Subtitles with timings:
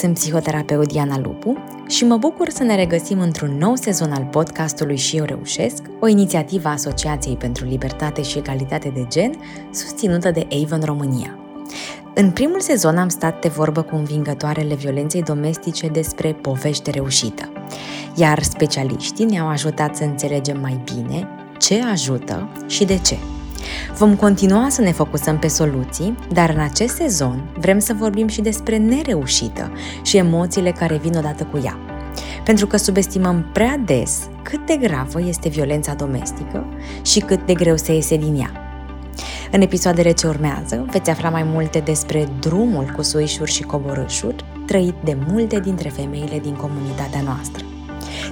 [0.00, 1.56] sunt psihoterapeut Diana Lupu
[1.88, 6.06] și mă bucur să ne regăsim într-un nou sezon al podcastului Și eu reușesc, o
[6.06, 9.32] inițiativă a Asociației pentru Libertate și Egalitate de Gen,
[9.72, 11.38] susținută de Avon România.
[12.14, 17.52] În primul sezon am stat de vorbă cu învingătoarele violenței domestice despre povești reușită,
[18.14, 21.28] iar specialiștii ne-au ajutat să înțelegem mai bine
[21.58, 23.16] ce ajută și de ce.
[23.96, 28.40] Vom continua să ne focusăm pe soluții, dar în acest sezon vrem să vorbim și
[28.40, 31.78] despre nereușită și emoțiile care vin odată cu ea.
[32.44, 36.66] Pentru că subestimăm prea des cât de gravă este violența domestică
[37.02, 38.50] și cât de greu se iese din ea.
[39.52, 44.94] În episoadele ce urmează veți afla mai multe despre drumul cu suișuri și coborâșuri trăit
[45.04, 47.64] de multe dintre femeile din comunitatea noastră.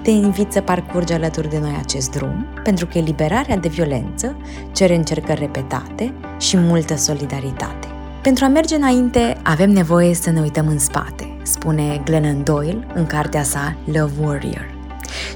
[0.03, 4.37] Te invit să parcurgi alături de noi acest drum, pentru că eliberarea de violență
[4.73, 7.89] cere încercări repetate și multă solidaritate.
[8.23, 13.07] Pentru a merge înainte, avem nevoie să ne uităm în spate, spune Glennon Doyle în
[13.07, 14.75] cartea sa Love Warrior.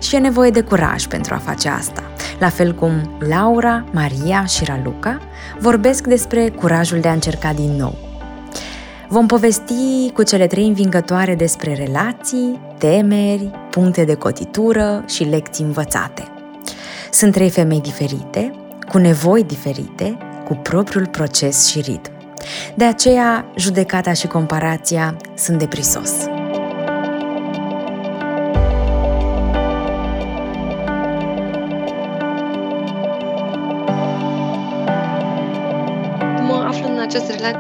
[0.01, 2.03] Și e nevoie de curaj pentru a face asta,
[2.39, 5.19] la fel cum Laura, Maria și Raluca
[5.59, 7.99] vorbesc despre curajul de a încerca din nou,
[9.13, 16.25] Vom povesti cu cele trei învingătoare despre relații, temeri, puncte de cotitură și lecții învățate.
[17.11, 18.55] Sunt trei femei diferite,
[18.89, 22.11] cu nevoi diferite, cu propriul proces și ritm.
[22.75, 26.13] De aceea, judecata și comparația sunt de prisos.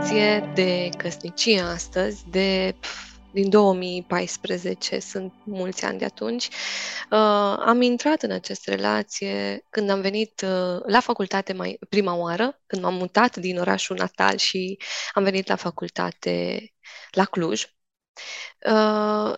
[0.02, 2.74] Această relație de căsnicie astăzi, de
[3.32, 6.48] din 2014, sunt mulți ani de atunci,
[7.10, 12.60] uh, am intrat în această relație când am venit uh, la facultate mai prima oară,
[12.66, 14.78] când m-am mutat din orașul natal și
[15.12, 16.60] am venit la facultate
[17.10, 17.64] la Cluj.
[18.66, 19.32] Uh,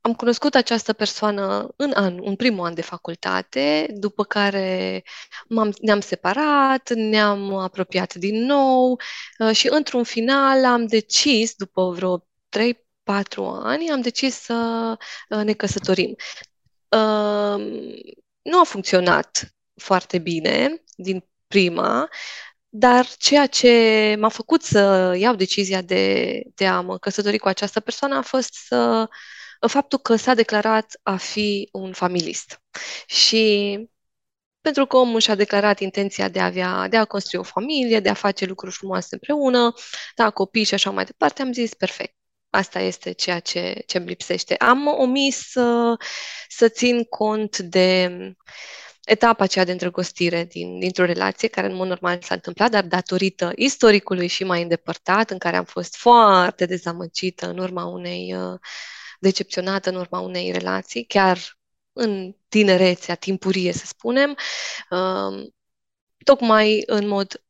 [0.00, 5.02] am cunoscut această persoană în an, în primul an de facultate, după care
[5.48, 9.00] m-am, ne-am separat, ne-am apropiat din nou
[9.38, 12.24] uh, și într-un final am decis, după vreo 3-4
[13.62, 14.94] ani, am decis să
[15.28, 16.16] uh, ne căsătorim.
[16.88, 17.56] Uh,
[18.42, 22.08] nu a funcționat foarte bine din prima,
[22.68, 27.80] dar ceea ce m-a făcut să iau decizia de, de a mă căsători cu această
[27.80, 29.08] persoană a fost să
[29.68, 32.62] faptul că s-a declarat a fi un familist.
[33.06, 33.78] Și
[34.60, 38.08] pentru că omul și-a declarat intenția de a, avea, de a construi o familie, de
[38.08, 39.72] a face lucruri frumoase împreună,
[40.14, 42.14] da, copii și așa mai departe, am zis perfect.
[42.50, 44.54] Asta este ceea ce, ce îmi lipsește.
[44.54, 45.96] Am omis să,
[46.48, 48.10] să țin cont de
[49.04, 53.52] etapa aceea de îndrăgostire din, dintr-o relație, care în mod normal s-a întâmplat, dar datorită
[53.54, 58.58] istoricului și mai îndepărtat, în care am fost foarte dezamăgită în urma unei uh,
[59.20, 61.58] decepționată în urma unei relații, chiar
[61.92, 64.36] în tinerețea timpurie, să spunem,
[64.90, 65.54] um,
[66.24, 67.42] tocmai în mod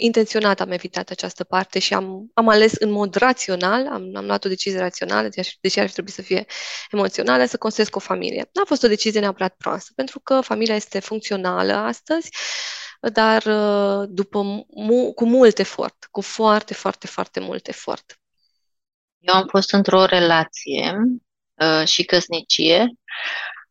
[0.00, 4.44] intenționat am evitat această parte și am, am ales în mod rațional, am, am luat
[4.44, 6.46] o decizie rațională, deși, deși ar fi trebuit să fie
[6.90, 8.50] emoțională, să construiesc o familie.
[8.52, 12.28] Nu a fost o decizie neapărat proastă, pentru că familia este funcțională astăzi,
[13.00, 18.19] dar uh, după mu- cu mult efort, cu foarte, foarte, foarte mult efort.
[19.20, 20.96] Eu am fost într-o relație
[21.54, 22.92] uh, și căsnicie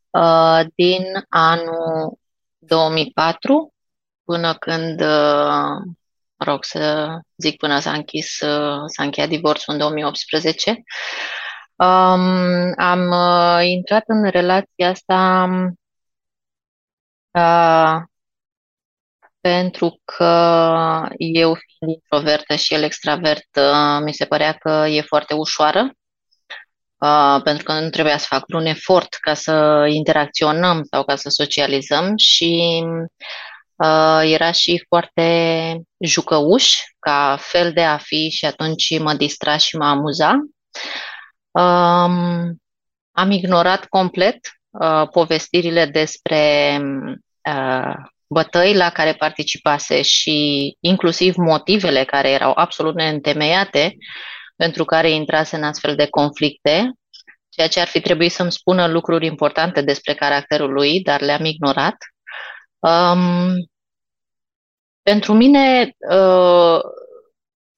[0.10, 2.20] uh, din anul
[2.58, 3.74] 2004
[4.24, 5.94] până când, uh,
[6.38, 10.84] rog să zic, până s-a închis, uh, s-a încheiat divorțul în 2018.
[11.76, 15.50] Um, am uh, intrat în relația asta
[17.32, 18.09] uh,
[19.42, 20.26] pentru că
[21.18, 25.92] eu fiind introvertă și el extravert, uh, mi se părea că e foarte ușoară,
[26.98, 31.30] uh, pentru că nu trebuia să fac un efort ca să interacționăm sau ca să
[31.30, 32.84] socializăm și
[33.76, 39.78] uh, era și foarte jucăuș ca fel de a fi și atunci mă distra și
[39.78, 40.32] mă amuza.
[41.52, 42.56] Um,
[43.12, 44.40] am ignorat complet
[45.12, 46.78] povestirile despre
[48.30, 53.96] bătăi la care participase și inclusiv motivele care erau absolut neîntemeiate
[54.56, 56.92] pentru care intrase în astfel de conflicte,
[57.50, 61.96] ceea ce ar fi trebuit să-mi spună lucruri importante despre caracterul lui, dar le-am ignorat.
[62.80, 63.54] Um,
[65.02, 66.80] pentru mine, uh,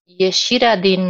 [0.04, 1.04] ieșirea din,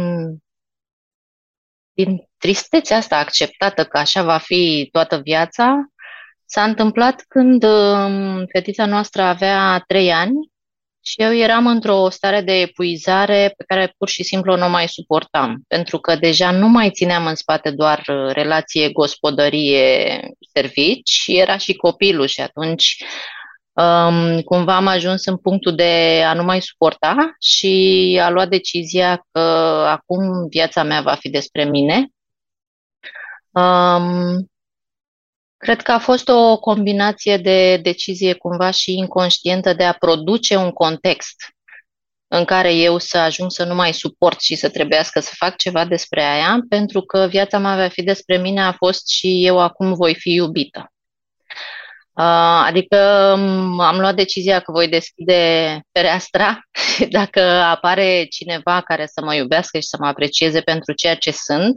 [1.92, 5.86] din tristețea asta acceptată că așa va fi toată viața,
[6.54, 10.50] S-a întâmplat când um, fetița noastră avea trei ani
[11.04, 15.62] Și eu eram într-o stare de epuizare pe care pur și simplu nu mai suportam,
[15.68, 22.26] pentru că deja nu mai țineam în spate doar uh, relație gospodărie-servici, era și copilul
[22.26, 23.04] și atunci
[23.72, 29.26] um, cumva am ajuns în punctul de a nu mai suporta și a luat decizia
[29.30, 29.40] că
[29.88, 32.08] acum viața mea va fi despre mine.
[33.50, 34.51] Um,
[35.62, 40.70] Cred că a fost o combinație de decizie cumva și inconștientă de a produce un
[40.70, 41.36] context
[42.28, 45.84] în care eu să ajung să nu mai suport și să trebuiască să fac ceva
[45.84, 49.94] despre aia, pentru că viața mea va fi despre mine, a fost și eu acum
[49.94, 50.92] voi fi iubită.
[52.64, 52.96] Adică
[53.78, 56.60] am luat decizia că voi deschide fereastra
[57.18, 61.74] dacă apare cineva care să mă iubească și să mă aprecieze pentru ceea ce sunt,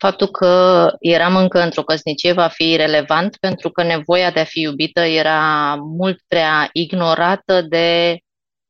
[0.00, 4.60] faptul că eram încă într-o căsnicie va fi relevant pentru că nevoia de a fi
[4.60, 8.18] iubită era mult prea ignorată de,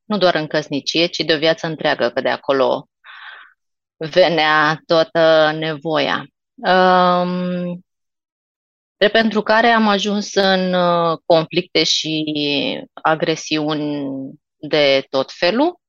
[0.05, 2.87] nu doar în căsnicie, ci de o viață întreagă, că de acolo
[3.97, 6.27] venea toată nevoia.
[6.55, 7.85] Um,
[8.97, 12.25] de pentru care am ajuns în uh, conflicte și
[12.93, 14.07] agresiuni
[14.57, 15.81] de tot felul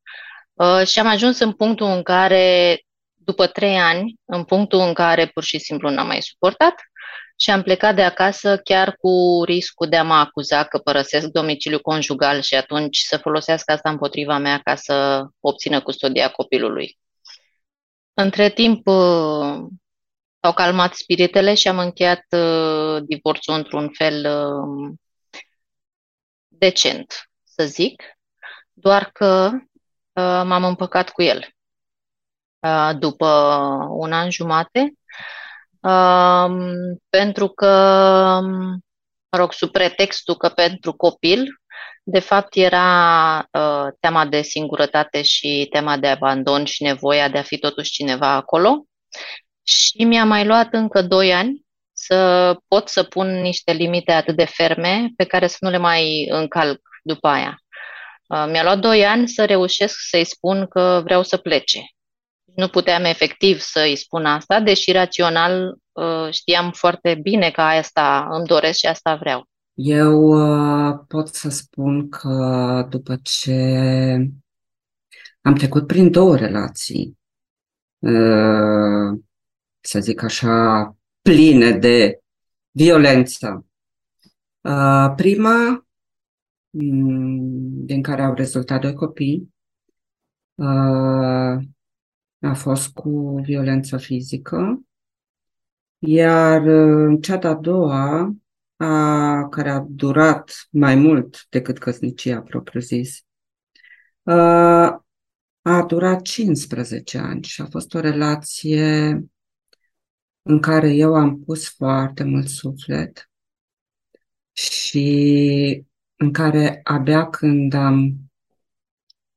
[0.54, 2.80] uh, și am ajuns în punctul în care
[3.24, 6.74] după trei ani, în punctul în care pur și simplu n-am mai suportat
[7.42, 11.82] și am plecat de acasă chiar cu riscul de a mă acuza că părăsesc domiciliul
[11.82, 16.98] conjugal și atunci să folosească asta împotriva mea ca să obțină custodia copilului.
[18.14, 19.58] Între timp uh,
[20.40, 24.92] s-au calmat spiritele și am încheiat uh, divorțul într-un fel uh,
[26.48, 28.04] decent, să zic,
[28.74, 29.52] doar că
[30.44, 31.48] m-am împăcat cu el.
[32.62, 33.28] Uh, după
[33.90, 34.94] un an jumate,
[35.80, 37.68] um, pentru că,
[39.30, 41.46] mă rog, sub pretextul că pentru copil,
[42.04, 47.42] de fapt era uh, tema de singurătate și tema de abandon și nevoia de a
[47.42, 48.86] fi totuși cineva acolo.
[49.64, 54.46] Și mi-a mai luat încă doi ani să pot să pun niște limite atât de
[54.46, 57.58] ferme pe care să nu le mai încalc după aia.
[58.28, 61.82] Uh, mi-a luat doi ani să reușesc să-i spun că vreau să plece
[62.56, 68.28] nu puteam efectiv să îi spun asta, deși rațional uh, știam foarte bine că asta
[68.32, 69.50] îmi doresc și asta vreau.
[69.74, 73.54] Eu uh, pot să spun că după ce
[75.42, 77.18] am trecut prin două relații,
[78.00, 79.20] uh,
[79.80, 82.20] să zic așa, pline de
[82.72, 83.66] violență.
[85.16, 85.88] Prima,
[86.70, 89.54] mm, din care au rezultat doi copii,
[92.42, 94.82] a fost cu violență fizică,
[96.00, 98.36] iar în cea de-a doua,
[98.76, 103.26] a, care a durat mai mult decât căsnicia propriu-zis,
[104.24, 104.36] a,
[105.62, 109.10] a durat 15 ani și a fost o relație
[110.42, 113.30] în care eu am pus foarte mult suflet
[114.52, 115.86] și
[116.16, 118.16] în care abia când am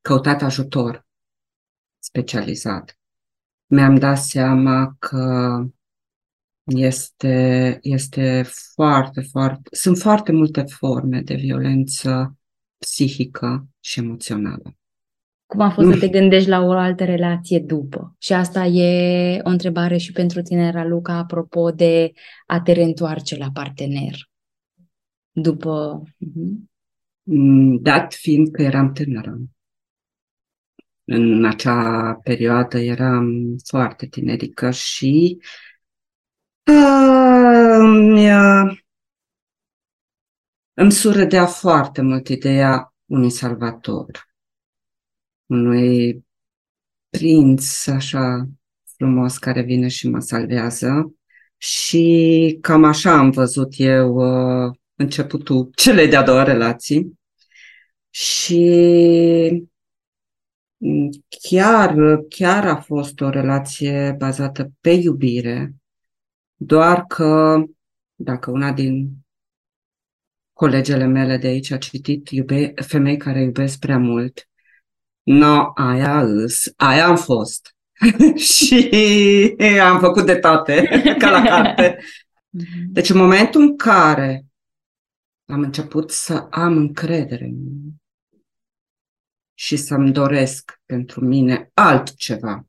[0.01, 1.07] căutat ajutor
[2.05, 2.99] specializat.
[3.67, 5.59] Mi-am dat seama că
[6.65, 12.39] este, este foarte, foarte, sunt foarte multe forme de violență
[12.79, 14.77] psihică și emoțională.
[15.47, 18.17] Cum a fost să te gândești la o altă relație după?
[18.19, 22.13] Și asta e o întrebare și pentru tine, Raluca, apropo de
[22.47, 24.31] a te reîntoarce la partener.
[25.31, 26.03] După...
[26.19, 26.71] Mhm.
[27.23, 29.39] Mm, dat fiind că eram tânără
[31.05, 35.39] în acea perioadă eram foarte tinerică și
[36.67, 37.15] uh,
[40.75, 44.29] îmi surâdea foarte mult ideea unui salvator,
[45.47, 46.25] unui
[47.09, 48.49] prinț așa
[48.97, 51.15] frumos care vine și mă salvează.
[51.57, 57.19] Și cam așa am văzut eu uh, începutul celei de-a doua relații.
[58.11, 59.69] Și
[61.49, 61.97] chiar,
[62.29, 65.75] chiar a fost o relație bazată pe iubire,
[66.55, 67.63] doar că
[68.15, 69.11] dacă una din
[70.53, 74.49] colegele mele de aici a citit iube, femei care iubesc prea mult,
[75.23, 77.77] no, aia îs, aia am fost.
[78.55, 80.89] și am făcut de toate,
[81.19, 81.99] ca la carte.
[82.51, 82.93] Mhm.
[82.93, 84.45] Deci în momentul în care
[85.47, 87.95] am început să am încredere în mine,
[89.55, 92.67] și să-mi doresc pentru mine altceva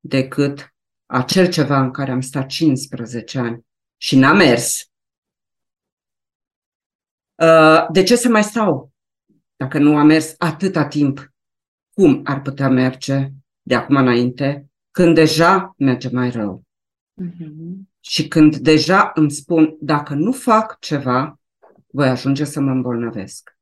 [0.00, 0.74] decât
[1.06, 3.66] acel ceva în care am stat 15 ani
[3.96, 4.90] și n-a mers.
[7.34, 8.92] Uh, de ce să mai stau
[9.56, 11.32] dacă nu a mers atâta timp,
[11.94, 13.28] cum ar putea merge
[13.62, 16.64] de acum înainte, când deja merge mai rău.
[17.22, 17.92] Mm-hmm.
[18.00, 21.40] Și când deja îmi spun, dacă nu fac ceva,
[21.86, 23.58] voi ajunge să mă îmbolnăvesc.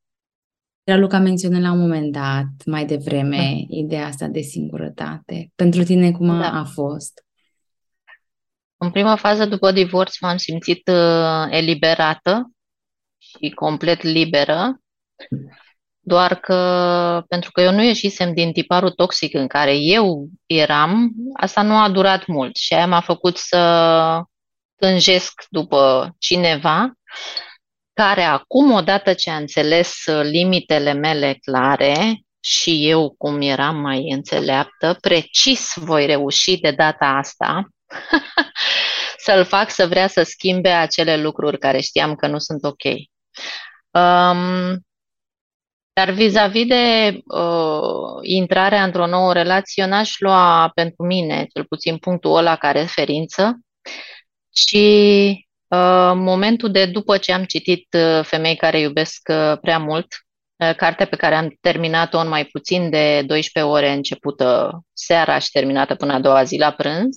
[0.85, 3.77] Raluca menționă la un moment dat, mai devreme, da.
[3.77, 5.51] ideea asta de singurătate.
[5.55, 6.59] Pentru tine cum a, da.
[6.59, 7.25] a fost?
[8.77, 12.51] În prima fază, după divorț, m-am simțit uh, eliberată
[13.19, 14.81] și complet liberă,
[16.01, 21.63] doar că pentru că eu nu ieșisem din tiparul toxic în care eu eram, asta
[21.63, 24.23] nu a durat mult și aia m-a făcut să
[24.77, 26.93] tânjesc după cineva
[27.93, 34.09] care acum, odată ce a înțeles uh, limitele mele clare și eu cum eram mai
[34.11, 37.69] înțeleaptă, precis voi reuși de data asta
[39.25, 42.85] să-l fac să vrea să schimbe acele lucruri care știam că nu sunt ok.
[43.91, 44.81] Um,
[45.93, 51.97] dar vis-a-vis de uh, intrarea într-o nouă relație, eu n-aș lua pentru mine, cel puțin
[51.97, 53.61] punctul ăla ca referință,
[54.55, 55.52] și Uh,
[56.15, 60.07] momentul de după ce am citit uh, Femei care iubesc uh, prea mult,
[60.77, 65.95] cartea pe care am terminat-o în mai puțin de 12 ore, începută seara și terminată
[65.95, 67.17] până a doua zi la prânz,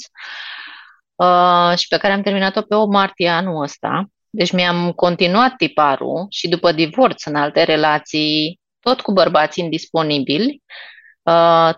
[1.78, 4.06] și pe care am terminat-o pe 8 martie anul ăsta.
[4.30, 10.62] Deci mi-am continuat tiparul și după divorț în alte relații, tot cu bărbați indisponibili,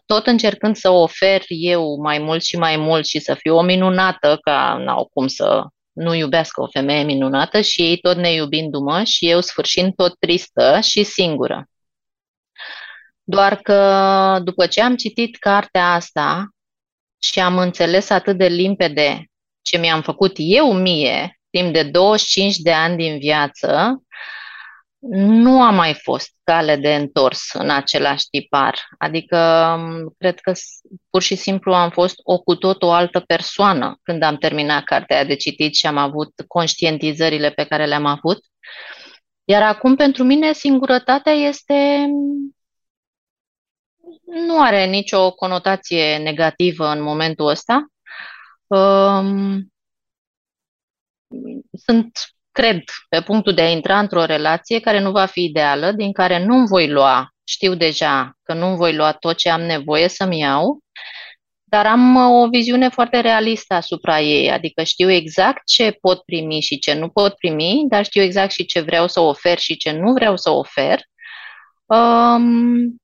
[0.05, 4.37] tot încercând să ofer eu mai mult și mai mult și să fiu o minunată,
[4.41, 5.65] ca n-au cum să
[5.97, 10.79] nu iubească o femeie minunată și ei tot ne iubindu-mă și eu sfârșind tot tristă
[10.81, 11.69] și singură.
[13.23, 16.49] Doar că după ce am citit cartea asta
[17.17, 19.25] și am înțeles atât de limpede
[19.61, 24.01] ce mi-am făcut eu mie timp de 25 de ani din viață,
[25.09, 28.87] nu a mai fost cale de întors în același tipar.
[28.97, 29.37] Adică,
[30.17, 30.51] cred că
[31.09, 35.25] pur și simplu am fost o cu tot o altă persoană când am terminat cartea
[35.25, 38.45] de citit și am avut conștientizările pe care le-am avut.
[39.43, 42.07] Iar acum, pentru mine, singurătatea este.
[44.25, 47.85] nu are nicio conotație negativă în momentul ăsta.
[48.67, 49.71] Um,
[51.85, 52.11] sunt
[52.57, 56.45] cred, pe punctul de a intra într-o relație care nu va fi ideală, din care
[56.45, 60.79] nu voi lua, știu deja că nu voi lua tot ce am nevoie să-mi iau,
[61.63, 66.59] dar am uh, o viziune foarte realistă asupra ei, adică știu exact ce pot primi
[66.59, 69.91] și ce nu pot primi, dar știu exact și ce vreau să ofer și ce
[69.91, 70.99] nu vreau să ofer.
[71.85, 72.95] Um,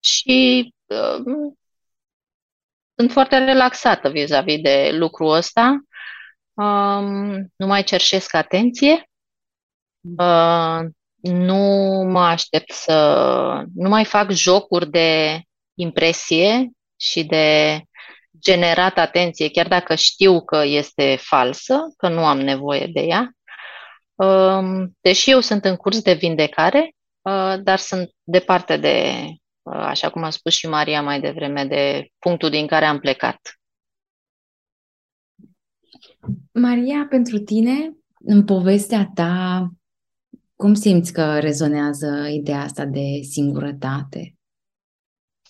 [0.00, 1.58] și um,
[2.96, 5.90] sunt foarte relaxată vis-a-vis de lucrul ăsta Um,
[7.56, 9.10] nu mai cerșesc atenție,
[10.18, 10.78] uh,
[11.22, 11.62] nu
[12.08, 13.64] mă aștept să.
[13.74, 15.40] nu mai fac jocuri de
[15.74, 17.80] impresie și de
[18.38, 23.30] generat atenție, chiar dacă știu că este falsă, că nu am nevoie de ea.
[24.14, 29.26] Um, deși eu sunt în curs de vindecare, uh, dar sunt departe de,
[29.62, 33.38] uh, așa cum a spus și Maria mai devreme, de punctul din care am plecat.
[36.52, 39.68] Maria, pentru tine, în povestea ta,
[40.56, 44.36] cum simți că rezonează ideea asta de singurătate?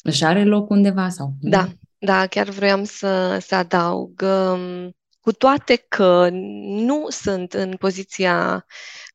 [0.02, 1.34] Își are loc undeva sau?
[1.40, 4.22] Da, da, chiar vroiam să, să adaug.
[4.22, 6.28] Um, cu toate că
[6.62, 8.66] nu sunt în poziția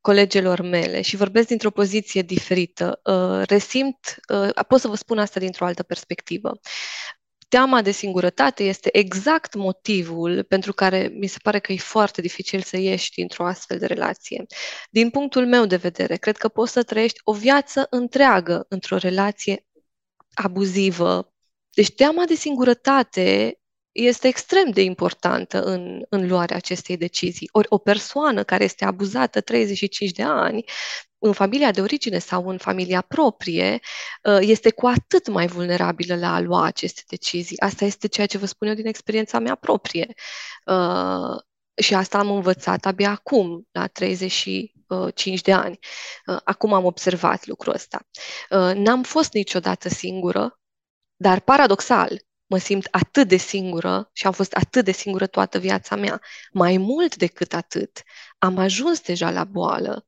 [0.01, 5.39] colegilor mele și vorbesc dintr-o poziție diferită, uh, resimt, uh, pot să vă spun asta
[5.39, 6.51] dintr-o altă perspectivă.
[7.47, 12.61] Teama de singurătate este exact motivul pentru care mi se pare că e foarte dificil
[12.61, 14.45] să ieși dintr-o astfel de relație.
[14.89, 19.65] Din punctul meu de vedere, cred că poți să trăiești o viață întreagă într-o relație
[20.33, 21.33] abuzivă.
[21.69, 23.59] Deci teama de singurătate
[23.91, 27.49] este extrem de importantă în, în luarea acestei decizii.
[27.51, 30.63] Ori o persoană care este abuzată 35 de ani
[31.19, 33.79] în familia de origine sau în familia proprie,
[34.23, 37.59] uh, este cu atât mai vulnerabilă la a lua aceste decizii.
[37.59, 40.13] Asta este ceea ce vă spun eu din experiența mea proprie.
[40.65, 41.39] Uh,
[41.81, 45.79] și asta am învățat abia acum, la 35 de ani.
[46.25, 48.07] Uh, acum am observat lucrul ăsta.
[48.73, 50.59] N-am fost niciodată singură,
[51.15, 55.95] dar paradoxal, mă simt atât de singură și am fost atât de singură toată viața
[55.95, 56.21] mea.
[56.51, 58.03] Mai mult decât atât,
[58.37, 60.06] am ajuns deja la boală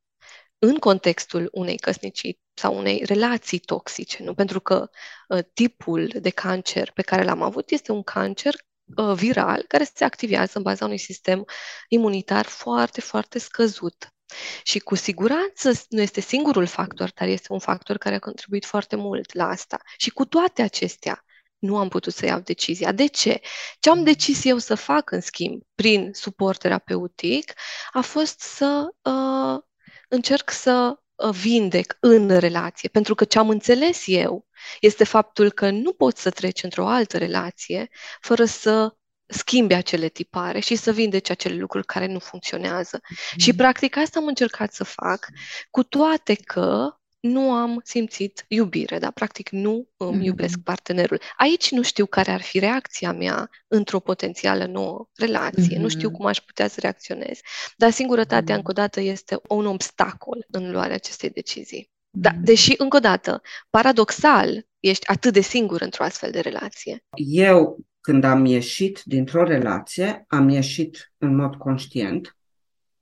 [0.62, 4.34] în contextul unei căsnicii sau unei relații toxice, nu?
[4.34, 4.90] Pentru că
[5.28, 8.54] uh, tipul de cancer pe care l-am avut este un cancer
[8.96, 11.44] uh, viral care se activează în baza unui sistem
[11.88, 14.14] imunitar foarte, foarte scăzut.
[14.62, 18.96] Și cu siguranță nu este singurul factor, dar este un factor care a contribuit foarte
[18.96, 19.78] mult la asta.
[19.96, 21.24] Și cu toate acestea,
[21.58, 22.92] nu am putut să iau decizia.
[22.92, 23.40] De ce?
[23.80, 27.52] Ce am decis eu să fac, în schimb, prin suport terapeutic,
[27.92, 29.69] a fost să uh,
[30.10, 32.88] încerc să uh, vindec în relație.
[32.88, 34.46] Pentru că ce am înțeles eu
[34.80, 37.88] este faptul că nu poți să treci într-o altă relație
[38.20, 38.94] fără să
[39.26, 42.98] schimbi acele tipare și să vindeci acele lucruri care nu funcționează.
[42.98, 43.36] Mm-hmm.
[43.36, 45.26] Și practic asta am încercat să fac,
[45.70, 49.10] cu toate că nu am simțit iubire, da?
[49.10, 50.24] Practic nu îmi mm-hmm.
[50.24, 51.20] iubesc partenerul.
[51.36, 55.80] Aici nu știu care ar fi reacția mea într-o potențială nouă relație, mm-hmm.
[55.80, 56.12] nu știu mm-hmm.
[56.12, 57.38] cum aș putea să reacționez.
[57.76, 58.58] Dar singurătatea, mm-hmm.
[58.58, 61.90] încă o dată, este un obstacol în luarea acestei decizii.
[62.10, 62.40] Da, mm-hmm.
[62.42, 67.04] deși, încă o dată, paradoxal, ești atât de singur într-o astfel de relație.
[67.16, 72.36] Eu, când am ieșit dintr-o relație, am ieșit în mod conștient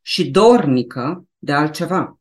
[0.01, 2.18] și dornică de altceva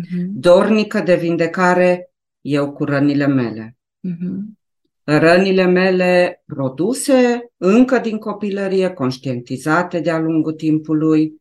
[0.00, 0.26] uh-huh.
[0.26, 3.76] dornică de vindecare eu cu rănile mele.
[4.08, 4.56] Uh-huh.
[5.04, 11.40] Rănile mele produse încă din copilărie, conștientizate de-a lungul timpului,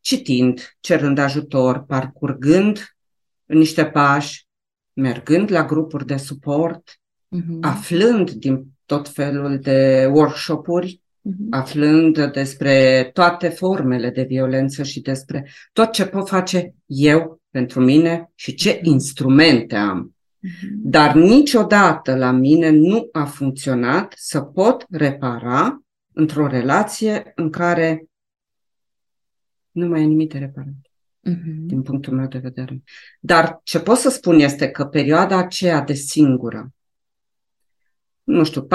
[0.00, 2.96] citind, cerând ajutor, parcurgând
[3.44, 4.46] niște pași,
[4.92, 7.00] mergând la grupuri de suport,
[7.36, 7.60] uh-huh.
[7.60, 11.50] aflând din tot felul de workshop-uri, uh-huh.
[11.50, 18.30] aflând despre toate formele de violență și despre tot ce pot face eu pentru mine
[18.34, 20.14] și ce instrumente am.
[20.38, 20.68] Mhm.
[20.70, 25.82] Dar niciodată la mine nu a funcționat să pot repara
[26.12, 28.06] într-o relație în care
[29.70, 30.74] nu mai e nimic de reparat,
[31.28, 31.66] uh-huh.
[31.66, 32.82] din punctul meu de vedere.
[33.20, 36.72] Dar ce pot să spun este că perioada aceea de singură,
[38.22, 38.68] nu știu, 4-5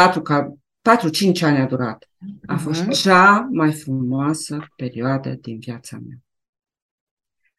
[1.41, 2.09] ani a durat,
[2.45, 3.01] a fost uh-huh.
[3.01, 6.21] cea mai frumoasă perioadă din viața mea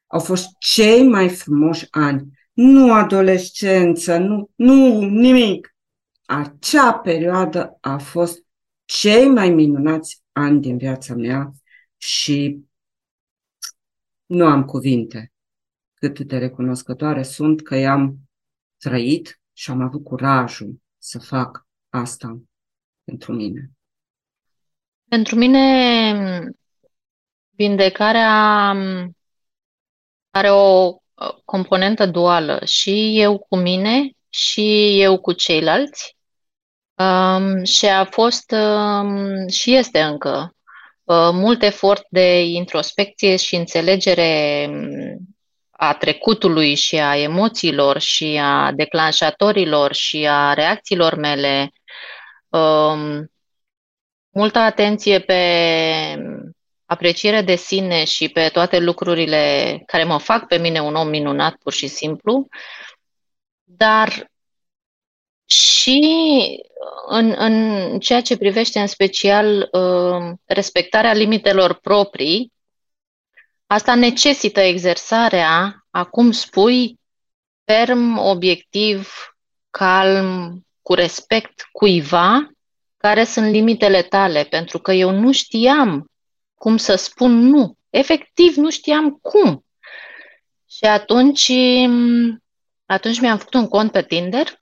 [0.09, 2.39] au fost cei mai frumoși ani.
[2.53, 5.77] Nu adolescență, nu, nu nimic.
[6.25, 8.45] Acea perioadă a fost
[8.85, 11.53] cei mai minunați ani din viața mea
[11.97, 12.65] și
[14.27, 15.33] nu am cuvinte
[15.95, 18.19] cât de recunoscătoare sunt că i-am
[18.77, 22.41] trăit și am avut curajul să fac asta
[23.05, 23.71] pentru mine.
[25.09, 26.53] Pentru mine,
[27.51, 28.75] vindecarea
[30.31, 30.97] are o
[31.45, 36.17] componentă duală, și eu cu mine și eu cu ceilalți.
[36.95, 40.55] Um, și a fost um, și este încă
[41.05, 45.17] uh, mult efort de introspecție și înțelegere um,
[45.71, 51.73] a trecutului și a emoțiilor și a declanșatorilor și a reacțiilor mele.
[52.49, 53.31] Um,
[54.31, 55.43] multă atenție pe
[56.89, 61.57] apreciere de sine și pe toate lucrurile care mă fac pe mine un om minunat,
[61.57, 62.49] pur și simplu,
[63.65, 64.31] dar
[65.45, 66.01] și
[67.07, 72.53] în, în ceea ce privește în special uh, respectarea limitelor proprii,
[73.67, 76.99] asta necesită exersarea, acum spui,
[77.65, 79.13] ferm, obiectiv,
[79.71, 82.49] calm, cu respect cuiva,
[82.97, 86.11] care sunt limitele tale, pentru că eu nu știam
[86.59, 87.77] cum să spun nu.
[87.91, 89.65] Efectiv, nu știam cum.
[90.71, 91.53] Și atunci,
[92.87, 94.61] atunci mi-am făcut un cont pe Tinder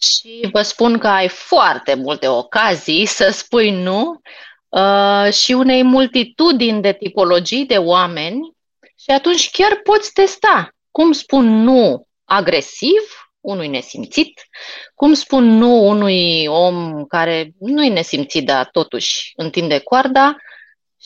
[0.00, 4.20] și vă spun că ai foarte multe ocazii să spui nu
[4.68, 8.54] uh, și unei multitudini de tipologii de oameni
[8.98, 14.48] și atunci chiar poți testa cum spun nu agresiv, unui nesimțit,
[14.94, 20.36] cum spun nu unui om care nu e nesimțit, dar totuși întinde coarda,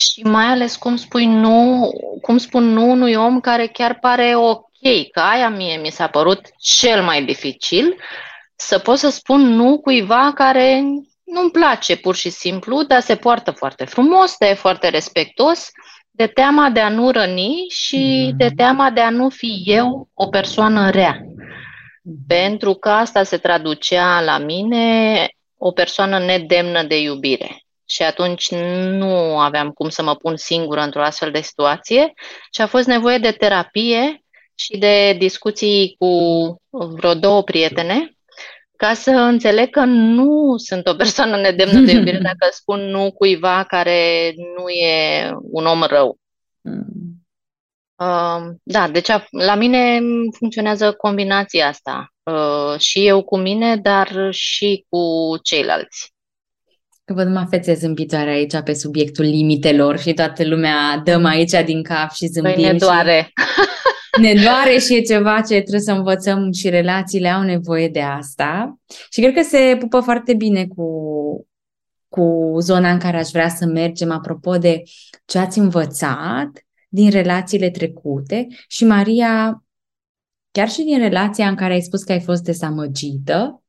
[0.01, 1.89] și mai ales cum spui nu,
[2.21, 6.39] cum spun nu unui om care chiar pare ok, că aia mie mi s-a părut
[6.57, 7.95] cel mai dificil,
[8.55, 10.83] să pot să spun nu cuiva care
[11.23, 15.69] nu-mi place pur și simplu, dar se poartă foarte frumos, de foarte respectos,
[16.11, 18.37] de teama de a nu răni și mm.
[18.37, 21.17] de teama de a nu fi eu o persoană rea.
[22.27, 29.39] Pentru că asta se traducea la mine o persoană nedemnă de iubire și atunci nu
[29.39, 32.13] aveam cum să mă pun singură într-o astfel de situație
[32.51, 34.23] și a fost nevoie de terapie
[34.55, 36.09] și de discuții cu
[36.69, 38.15] vreo două prietene
[38.75, 43.63] ca să înțeleg că nu sunt o persoană nedemnă de iubire dacă spun nu cuiva
[43.63, 46.17] care nu e un om rău.
[46.61, 47.01] Mm.
[47.95, 49.99] Uh, da, deci a, la mine
[50.37, 52.13] funcționează combinația asta.
[52.23, 54.99] Uh, și eu cu mine, dar și cu
[55.43, 56.10] ceilalți.
[57.05, 61.83] Că văd numai fețe zâmbitoare aici pe subiectul limitelor și toată lumea dăm aici din
[61.83, 62.53] cap și zâmbim.
[62.53, 63.31] Păi ne doare.
[64.15, 68.01] Și ne doare și e ceva ce trebuie să învățăm și relațiile au nevoie de
[68.01, 68.79] asta.
[69.09, 70.85] Și cred că se pupă foarte bine cu,
[72.07, 74.81] cu zona în care aș vrea să mergem, apropo de
[75.25, 76.49] ce ați învățat
[76.89, 79.63] din relațiile trecute și Maria,
[80.51, 83.60] chiar și din relația în care ai spus că ai fost dezamăgită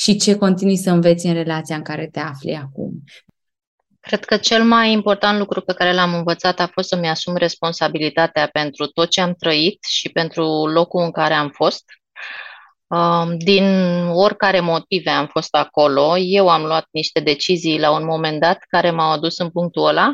[0.00, 3.04] și ce continui să înveți în relația în care te afli acum.
[4.00, 8.46] Cred că cel mai important lucru pe care l-am învățat a fost să-mi asum responsabilitatea
[8.46, 11.84] pentru tot ce am trăit și pentru locul în care am fost.
[12.86, 13.64] Um, din
[14.12, 18.90] oricare motive am fost acolo, eu am luat niște decizii la un moment dat care
[18.90, 20.12] m-au adus în punctul ăla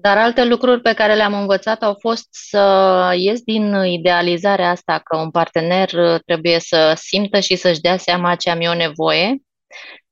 [0.00, 5.16] dar alte lucruri pe care le-am învățat au fost să ies din idealizarea asta că
[5.16, 9.36] un partener trebuie să simtă și să-și dea seama ce am eu nevoie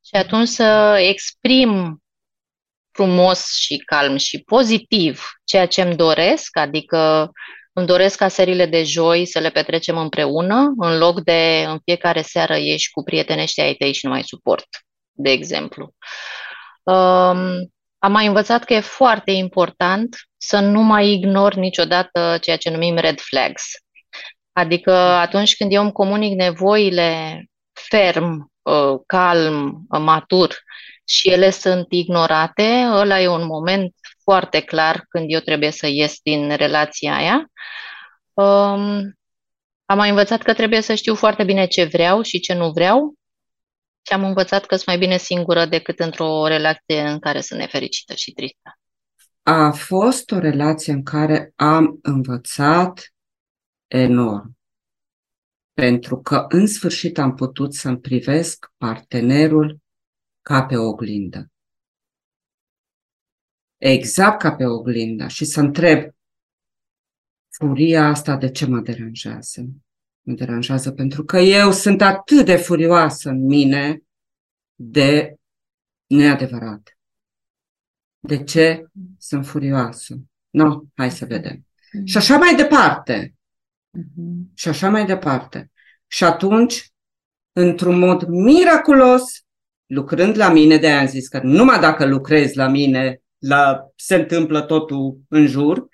[0.05, 2.03] și atunci să exprim
[2.92, 7.31] frumos și calm și pozitiv ceea ce îmi doresc, adică
[7.72, 12.22] îmi doresc ca serile de joi să le petrecem împreună, în loc de în fiecare
[12.22, 14.66] seară ieși cu prietenești ai tăi și nu mai suport,
[15.12, 15.94] de exemplu.
[16.83, 22.71] Um, am mai învățat că e foarte important să nu mai ignor niciodată ceea ce
[22.71, 23.65] numim red flags.
[24.53, 30.59] Adică atunci când eu îmi comunic nevoile ferm, uh, calm, uh, matur
[31.05, 36.19] și ele sunt ignorate, ăla e un moment foarte clar când eu trebuie să ies
[36.23, 37.51] din relația aia.
[38.33, 39.17] Um,
[39.85, 43.17] am mai învățat că trebuie să știu foarte bine ce vreau și ce nu vreau
[44.09, 48.14] și am învățat că sunt mai bine singură decât într-o relație în care sunt nefericită
[48.14, 48.79] și tristă.
[49.42, 53.14] A fost o relație în care am învățat
[53.87, 54.59] enorm.
[55.73, 59.79] Pentru că în sfârșit am putut să-mi privesc partenerul
[60.42, 61.51] ca pe oglindă.
[63.77, 66.11] Exact ca pe oglindă și să întreb
[67.49, 69.68] furia asta de ce mă deranjează?
[70.29, 74.03] Mă deranjează pentru că eu sunt atât de furioasă în mine
[74.75, 75.35] de
[76.07, 76.99] neadevărat.
[78.19, 78.87] De ce
[79.19, 80.14] sunt furioasă?
[80.51, 81.57] Nu, no, hai să vedem.
[81.57, 82.05] Mm-hmm.
[82.05, 83.35] Și așa mai departe.
[83.99, 84.55] Mm-hmm.
[84.55, 85.71] Și așa mai departe.
[86.07, 86.93] Și atunci,
[87.53, 89.23] într-un mod miraculos,
[89.87, 94.14] lucrând la mine, de aia am zis că numai dacă lucrez la mine, la, se
[94.14, 95.88] întâmplă totul în jur,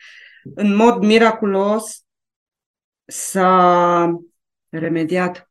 [0.55, 2.04] în mod miraculos,
[3.05, 4.21] s-a
[4.69, 5.51] remediat,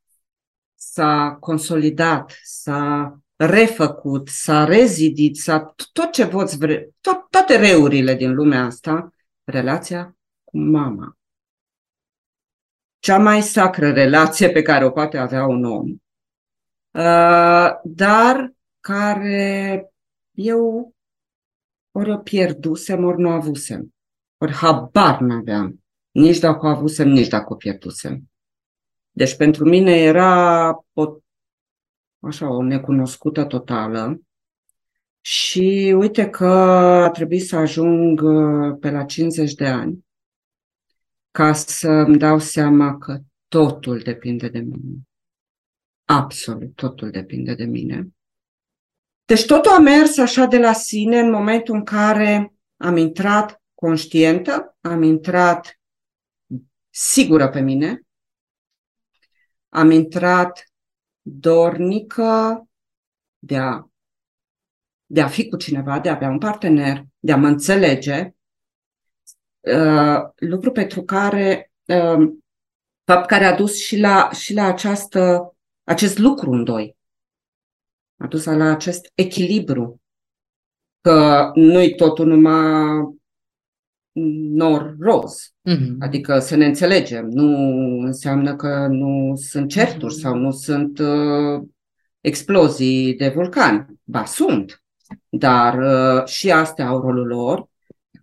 [0.75, 8.33] s-a consolidat, s-a refăcut, s-a rezidit, s-a tot ce voți vre, tot, toate reurile din
[8.33, 9.13] lumea asta,
[9.43, 11.17] relația cu mama.
[12.99, 15.89] Cea mai sacră relație pe care o poate avea un om,
[16.91, 19.87] uh, dar care
[20.31, 20.93] eu
[21.91, 23.93] ori o pierdusem, ori nu avusem.
[24.37, 25.82] Ori habar n-aveam.
[26.13, 28.29] Nici dacă o avusem, nici dacă o pierdusem.
[29.11, 31.17] Deci pentru mine era o,
[32.19, 34.21] așa, o necunoscută totală.
[35.21, 36.47] Și uite că
[37.03, 40.05] a trebuit să ajung uh, pe la 50 de ani
[41.31, 44.97] ca să-mi dau seama că totul depinde de mine.
[46.05, 48.07] Absolut, totul depinde de mine.
[49.25, 54.77] Deci totul a mers așa de la sine în momentul în care am intrat conștientă,
[54.81, 55.79] am intrat
[56.93, 58.01] sigură pe mine,
[59.69, 60.63] am intrat
[61.21, 62.63] dornică
[63.39, 63.87] de a,
[65.05, 68.33] de a fi cu cineva, de a avea un partener, de a mă înțelege,
[69.59, 72.33] uh, lucru pentru care, uh,
[73.03, 76.97] fapt care a dus și la, și la această, acest lucru în doi.
[78.17, 80.01] A dus la acest echilibru.
[81.01, 83.21] Că nu-i totul numai
[84.53, 85.53] nor roz.
[85.69, 85.95] Mm-hmm.
[85.99, 87.25] Adică să ne înțelegem.
[87.25, 87.57] Nu
[87.99, 90.21] înseamnă că nu sunt certuri mm-hmm.
[90.21, 91.61] sau nu sunt uh,
[92.21, 93.85] explozii de vulcani.
[94.03, 94.83] Ba, sunt.
[95.29, 97.71] Dar uh, și astea au rolul lor.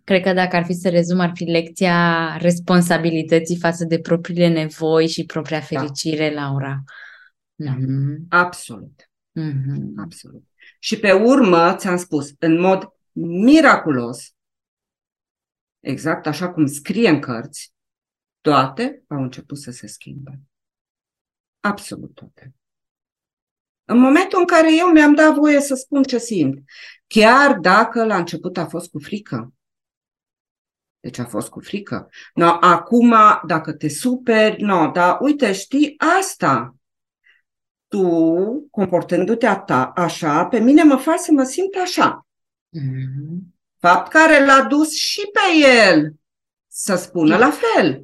[0.03, 5.07] Cred că dacă ar fi să rezum, ar fi lecția responsabilității față de propriile nevoi
[5.07, 5.65] și propria da.
[5.65, 6.41] fericire, da.
[6.41, 6.83] Laura.
[7.55, 7.75] Da.
[7.75, 8.27] Mm-hmm.
[8.29, 9.09] Absolut.
[9.39, 10.03] Mm-hmm.
[10.03, 10.43] Absolut.
[10.79, 12.93] Și pe urmă, ți-am spus, în mod
[13.43, 14.33] miraculos,
[15.81, 17.73] exact așa cum scrie în cărți,
[18.41, 20.39] toate au început să se schimbe.
[21.59, 22.53] Absolut toate.
[23.85, 26.59] În momentul în care eu mi-am dat voie să spun ce simt,
[27.07, 29.53] chiar dacă la început a fost cu frică.
[30.99, 32.09] Deci a fost cu frică.
[32.33, 33.15] No, acum,
[33.47, 36.75] dacă te superi, no, dar uite, știi asta.
[37.87, 42.27] tu, comportându-te a ta, așa, pe mine mă faci să mă simt așa.
[42.69, 43.50] Mhm.
[43.81, 46.13] Fapt care l-a dus și pe el
[46.67, 48.03] să spună la fel.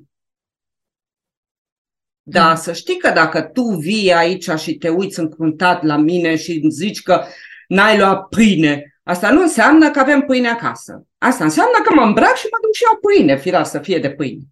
[2.24, 6.60] Da, să știi că dacă tu vii aici și te uiți încruntat la mine și
[6.62, 7.24] îmi zici că
[7.68, 11.08] n-ai luat pâine, asta nu înseamnă că avem pâine acasă.
[11.18, 14.12] Asta înseamnă că mă îmbrac și mă duc și iau pâine, firar să fie de
[14.12, 14.44] pâine.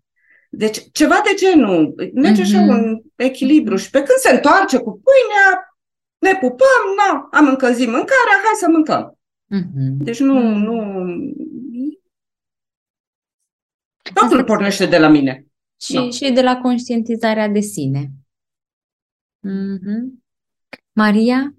[0.50, 2.46] Deci ceva de genul, merge mm-hmm.
[2.46, 5.78] așa un echilibru și pe când se întoarce cu pâinea,
[6.18, 9.18] ne pupăm, na, am încălzit mâncarea, hai să mâncăm.
[9.56, 9.98] Mm-hmm.
[9.98, 11.04] Deci nu, nu...
[14.14, 15.46] Totul pornește de la mine.
[15.82, 16.10] Și, no.
[16.10, 18.12] și de la conștientizarea de sine.
[19.48, 20.24] Mm-hmm.
[20.92, 21.56] Maria?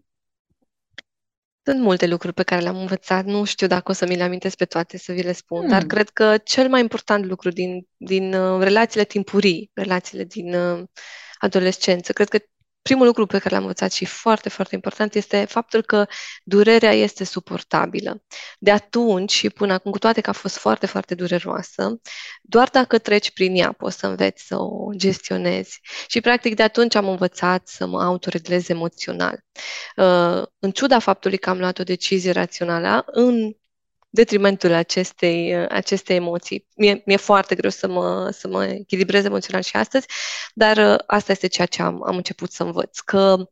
[1.62, 4.56] Sunt multe lucruri pe care le-am învățat, nu știu dacă o să mi le amintesc
[4.56, 5.68] pe toate să vi le spun, hmm.
[5.68, 10.84] dar cred că cel mai important lucru din, din uh, relațiile timpurii, relațiile din uh,
[11.38, 12.38] adolescență, cred că
[12.86, 16.06] primul lucru pe care l-am învățat și foarte, foarte important este faptul că
[16.44, 18.22] durerea este suportabilă.
[18.58, 22.00] De atunci și până acum, cu toate că a fost foarte, foarte dureroasă,
[22.42, 25.80] doar dacă treci prin ea poți să înveți să o gestionezi.
[26.06, 29.44] Și practic de atunci am învățat să mă autoreglez emoțional.
[29.96, 33.52] Uh, în ciuda faptului că am luat o decizie rațională, în
[34.16, 36.66] detrimentul acestei, acestei emoții.
[36.76, 40.06] Mie, mi-e foarte greu să mă, să mă echilibrez emoțional și astăzi,
[40.54, 43.46] dar uh, asta este ceea ce am, am început să învăț, că uh,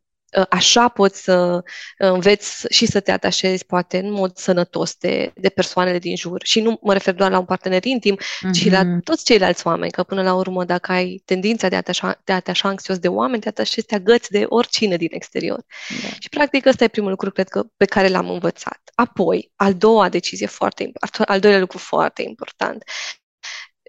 [0.49, 1.63] așa poți să
[1.99, 6.41] înveți și să te atașezi, poate, în mod sănătos de, de persoanele din jur.
[6.45, 8.51] Și nu mă refer doar la un partener intim, mm-hmm.
[8.53, 9.01] ci la mhm.
[9.01, 12.33] toți ceilalți oameni, că până la urmă, dacă ai tendința de a te atașa, de
[12.33, 15.65] a te așa anxios de oameni, te atașezi, te agăți de oricine din exterior.
[16.03, 16.09] Da.
[16.19, 18.81] Și, practic, ăsta e primul lucru, cred că, pe care l-am învățat.
[18.95, 22.85] Apoi, al doua decizie foarte importantă, al doilea lucru foarte important,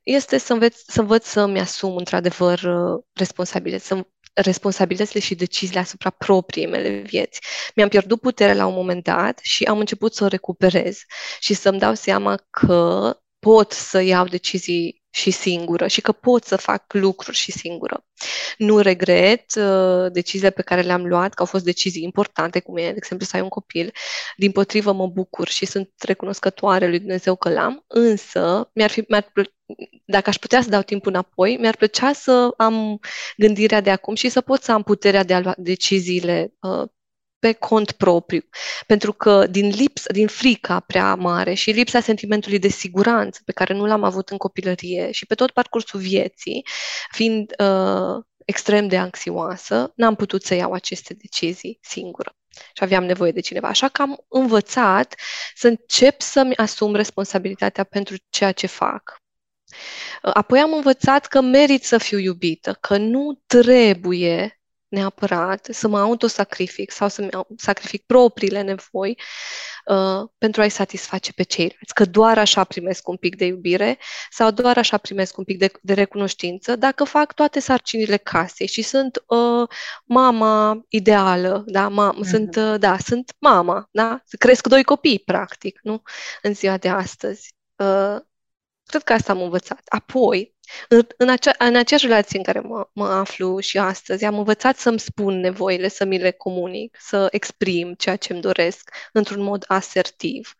[0.05, 4.05] este să înveț, să învăț să-mi asum într-adevăr uh, responsabilități, să
[4.35, 7.39] responsabilitățile și deciziile asupra propriei mele vieți.
[7.75, 10.99] Mi-am pierdut puterea la un moment dat și am început să o recuperez
[11.39, 16.55] și să-mi dau seama că pot să iau decizii și singură și că pot să
[16.55, 18.05] fac lucruri și singură.
[18.57, 22.81] Nu regret uh, deciziile pe care le-am luat, că au fost decizii importante, cum e,
[22.81, 23.91] de exemplu, să ai un copil.
[24.37, 29.23] Din potrivă, mă bucur și sunt recunoscătoare lui Dumnezeu că l-am, însă, mi-ar fi, mi-ar
[29.23, 29.53] plă-
[30.05, 32.99] dacă aș putea să dau timp înapoi, mi-ar plăcea să am
[33.37, 36.87] gândirea de acum și să pot să am puterea de a lua deciziile uh,
[37.39, 38.41] pe cont propriu.
[38.87, 43.73] Pentru că din lipsă, din frica prea mare și lipsa sentimentului de siguranță pe care
[43.73, 46.65] nu l-am avut în copilărie și pe tot parcursul vieții,
[47.11, 52.35] fiind uh, extrem de anxioasă, n-am putut să iau aceste decizii singură.
[52.49, 53.67] Și aveam nevoie de cineva.
[53.67, 55.15] Așa că am învățat
[55.55, 59.23] să încep să-mi asum responsabilitatea pentru ceea ce fac.
[60.21, 64.54] Apoi am învățat că merit să fiu iubită, că nu trebuie
[64.95, 69.19] neapărat să mă autosacrific sau să-mi sacrific propriile nevoi
[69.85, 71.93] uh, pentru a-i satisface pe ceilalți.
[71.93, 73.97] Că doar așa primesc un pic de iubire
[74.29, 78.81] sau doar așa primesc un pic de, de recunoștință dacă fac toate sarcinile casei și
[78.81, 79.67] sunt uh,
[80.03, 82.29] mama ideală, da, ma, uh-huh.
[82.29, 86.01] sunt, uh, da, sunt mama, da, cresc doi copii, practic, nu,
[86.41, 87.53] în ziua de astăzi.
[87.75, 88.17] Uh,
[88.85, 89.81] cred că asta am învățat.
[89.85, 90.54] Apoi,
[90.89, 94.77] în, în, acea, în aceeași relație în care mă, mă aflu și astăzi, am învățat
[94.77, 99.63] să-mi spun nevoile, să mi le comunic, să exprim ceea ce îmi doresc într-un mod
[99.67, 100.53] asertiv,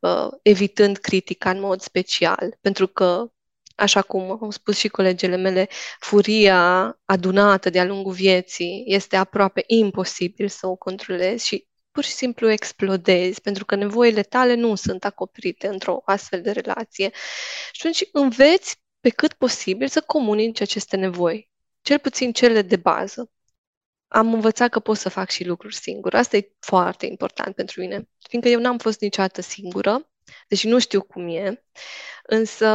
[0.00, 3.28] uh, evitând critica în mod special, pentru că
[3.74, 5.68] așa cum au spus și colegele mele,
[6.00, 12.50] furia adunată de-a lungul vieții este aproape imposibil să o controlezi și pur și simplu
[12.50, 17.10] explodezi, pentru că nevoile tale nu sunt acoperite într-o astfel de relație.
[17.72, 21.50] Și atunci înveți pe cât posibil să comunici aceste nevoi,
[21.82, 23.30] cel puțin cele de bază.
[24.08, 26.14] Am învățat că pot să fac și lucruri singur.
[26.14, 30.10] Asta e foarte important pentru mine, fiindcă eu n-am fost niciodată singură,
[30.48, 31.64] deci nu știu cum e,
[32.22, 32.68] însă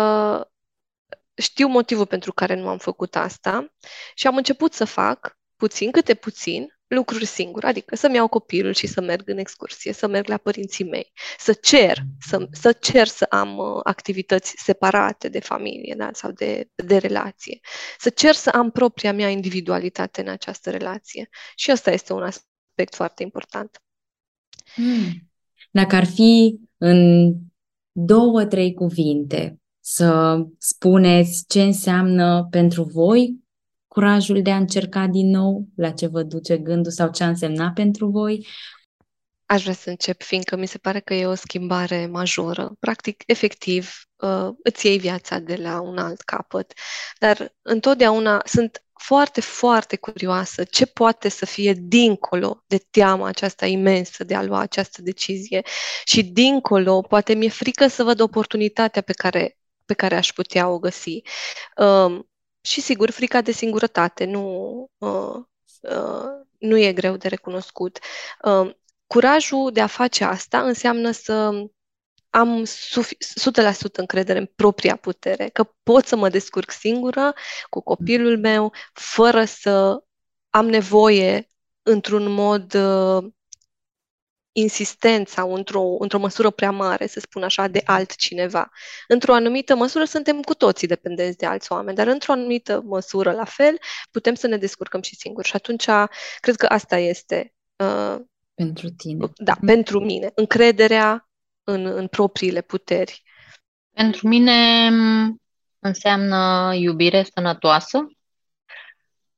[1.35, 3.73] știu motivul pentru care nu am făcut asta
[4.13, 8.87] și am început să fac puțin câte puțin lucruri singur, adică să-mi iau copilul și
[8.87, 13.25] să merg în excursie, să merg la părinții mei, să cer, să, să cer să
[13.29, 16.09] am uh, activități separate de familie da?
[16.13, 17.59] sau de, de relație,
[17.97, 21.29] să cer să am propria mea individualitate în această relație.
[21.55, 23.81] Și asta este un aspect foarte important.
[24.73, 25.29] Hmm.
[25.71, 27.33] Dacă ar fi în
[27.91, 33.47] două, trei cuvinte să spuneți ce înseamnă pentru voi
[33.89, 37.73] curajul de a încerca din nou la ce vă duce gândul sau ce a însemnat
[37.73, 38.47] pentru voi?
[39.45, 42.75] Aș vrea să încep, fiindcă mi se pare că e o schimbare majoră.
[42.79, 46.73] Practic, efectiv, uh, îți iei viața de la un alt capăt.
[47.19, 54.23] Dar întotdeauna sunt foarte, foarte curioasă ce poate să fie dincolo de teama aceasta imensă
[54.23, 55.61] de a lua această decizie
[56.03, 60.79] și dincolo, poate mi-e frică să văd oportunitatea pe care, pe care aș putea o
[60.79, 61.21] găsi.
[61.77, 62.19] Uh,
[62.61, 65.35] și sigur, frica de singurătate nu, uh,
[65.81, 67.99] uh, nu e greu de recunoscut.
[68.43, 68.71] Uh,
[69.07, 71.51] curajul de a face asta înseamnă să
[72.29, 72.67] am 100%
[73.95, 77.33] încredere în propria putere, că pot să mă descurc singură
[77.69, 80.03] cu copilul meu, fără să
[80.49, 81.49] am nevoie
[81.81, 83.31] într-un mod uh,
[84.51, 88.69] insistent sau într-o, într-o măsură prea mare, să spun așa, de altcineva.
[89.07, 93.45] Într-o anumită măsură suntem cu toții dependenți de alți oameni, dar într-o anumită măsură, la
[93.45, 93.77] fel,
[94.11, 95.47] putem să ne descurcăm și singuri.
[95.47, 95.85] Și atunci,
[96.39, 97.53] cred că asta este.
[97.75, 98.15] Uh,
[98.53, 99.25] pentru tine.
[99.35, 100.31] Da, pentru mine.
[100.35, 101.29] Încrederea
[101.63, 103.23] în, în propriile puteri?
[103.93, 104.89] Pentru mine
[105.79, 108.07] înseamnă iubire sănătoasă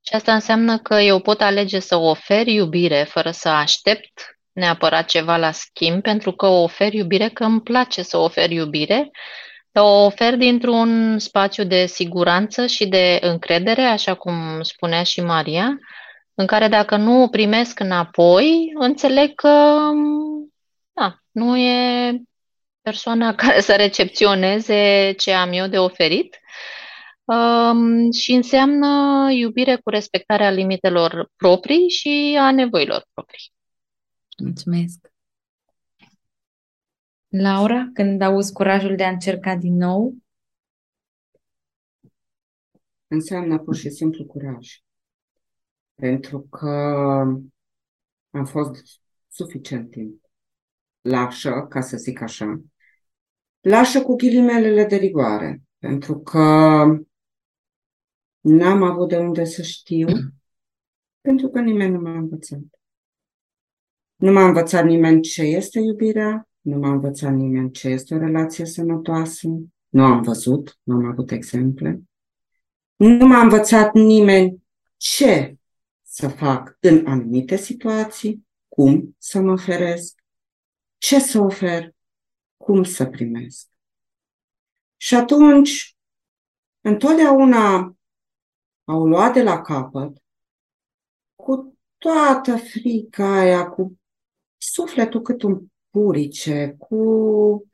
[0.02, 5.38] și asta înseamnă că eu pot alege să ofer iubire fără să aștept neapărat ceva
[5.38, 9.12] la schimb, pentru că ofer iubire, că îmi place să ofer iubire,
[9.72, 15.80] dar o ofer dintr-un spațiu de siguranță și de încredere, așa cum spunea și Maria,
[16.34, 19.80] în care dacă nu o primesc înapoi, înțeleg că
[20.94, 22.12] da, nu e
[22.82, 26.40] persoana care să recepționeze ce am eu de oferit
[27.24, 33.52] um, și înseamnă iubire cu respectarea limitelor proprii și a nevoilor proprii.
[34.42, 35.14] Mulțumesc!
[37.28, 40.16] Laura, când auzi curajul de a încerca din nou?
[43.08, 44.78] Înseamnă pur și simplu curaj.
[45.96, 46.70] Pentru că
[48.30, 50.22] am fost suficient timp
[51.02, 52.62] lașă, ca să zic așa,
[53.60, 56.40] lașă cu ghilimelele de rigoare, pentru că
[58.40, 60.08] n-am avut de unde să știu,
[61.22, 62.81] pentru că nimeni nu m-a învățat.
[64.22, 68.66] Nu m-a învățat nimeni ce este iubirea, nu m-a învățat nimeni ce este o relație
[68.66, 69.48] sănătoasă,
[69.90, 72.02] nu am văzut, nu am avut exemple.
[72.96, 74.64] Nu m-a învățat nimeni
[74.98, 75.58] ce
[76.02, 80.24] să fac în anumite situații, cum să mă feresc,
[80.98, 81.96] ce să ofer,
[82.58, 83.68] cum să primesc.
[84.98, 85.98] Și atunci,
[86.82, 87.96] întotdeauna
[88.84, 90.24] au luat de la capăt
[91.36, 93.96] cu toată frica aia, cu
[94.62, 97.70] sufletul cât un purice, cu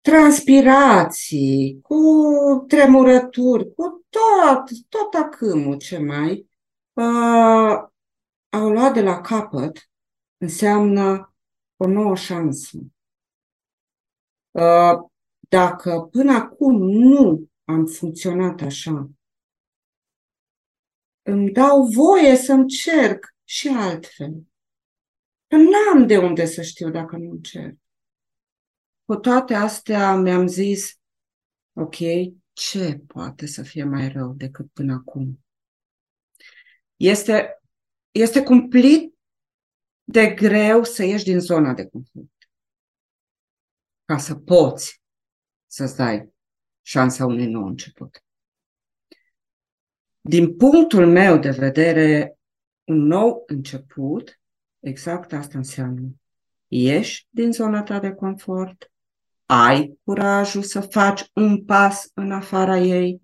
[0.00, 1.96] transpirații, cu
[2.68, 6.48] tremurături, cu tot, tot acâmul ce mai
[6.92, 7.88] uh,
[8.48, 9.90] au luat de la capăt,
[10.36, 11.34] înseamnă
[11.76, 12.78] o nouă șansă.
[14.50, 14.98] Uh,
[15.48, 19.10] dacă până acum nu am funcționat așa,
[21.22, 24.32] îmi dau voie să încerc și altfel.
[25.46, 27.76] Că n-am de unde să știu dacă nu încerc.
[29.04, 31.00] Cu toate astea mi-am zis,
[31.72, 31.96] ok,
[32.52, 35.44] ce poate să fie mai rău decât până acum?
[36.96, 37.62] Este,
[38.10, 39.14] este cumplit
[40.04, 42.50] de greu să ieși din zona de confort.
[44.04, 45.02] Ca să poți
[45.66, 46.34] să-ți dai
[46.82, 48.24] șansa unui nou început.
[50.20, 52.38] Din punctul meu de vedere,
[52.84, 54.40] un nou început,
[54.86, 56.06] exact asta înseamnă.
[56.68, 58.90] Ieși din zona ta de confort,
[59.46, 63.22] ai curajul să faci un pas în afara ei,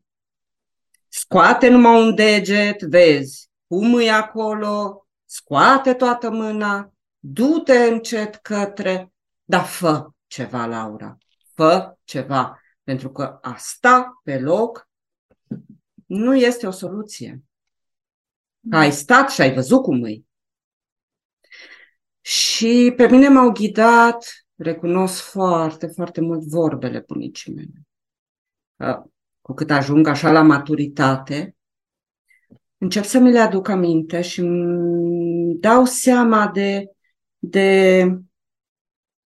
[1.09, 9.13] scoate numai un deget, vezi cum e acolo, scoate toată mâna, du-te încet către,
[9.45, 11.19] dar fă ceva, Laura,
[11.55, 14.89] fă ceva, pentru că a sta pe loc
[16.07, 17.43] nu este o soluție.
[18.71, 20.23] Că ai stat și ai văzut cum e.
[22.25, 27.87] Și pe mine m-au ghidat, recunosc foarte, foarte mult vorbele bunicii mele.
[29.41, 31.57] Cu cât ajung așa la maturitate,
[32.79, 36.85] încep să mi le aduc aminte și îmi dau seama de,
[37.39, 38.05] de,